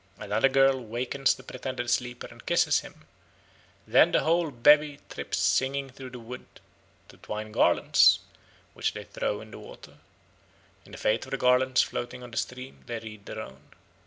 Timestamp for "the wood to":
6.09-7.17